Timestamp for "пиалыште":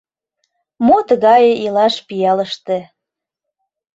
2.07-2.77